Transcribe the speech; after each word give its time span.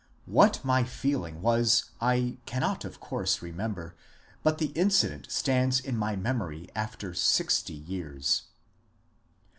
What 0.25 0.65
my 0.65 0.83
feeling 0.83 1.43
was 1.43 1.91
I 2.01 2.39
can 2.47 2.61
not 2.61 2.83
of 2.85 2.99
course 2.99 3.43
remember, 3.43 3.95
but 4.41 4.57
the 4.57 4.69
incident 4.73 5.29
stands 5.31 5.79
in 5.79 5.95
my 5.95 6.15
mem 6.15 6.41
ory 6.41 6.69
after 6.75 7.13
sixty 7.13 7.75
years. 7.75 8.45